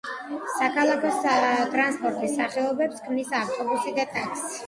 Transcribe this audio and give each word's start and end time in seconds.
საქალაქო 0.53 1.11
ტრანსპორტის 1.75 2.33
სახეობებს 2.39 3.05
ქმნის 3.09 3.31
ავტობუსი 3.43 3.95
და 4.01 4.07
ტაქსი. 4.17 4.53